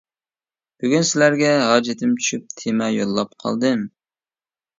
بۈگۈن 0.85 1.03
سىلەرگە 1.09 1.51
ھاجىتىم 1.65 2.15
چۈشۈپ 2.23 2.49
تېما 2.63 2.89
يوللاپ 2.97 3.37
قالدىم. 3.45 3.87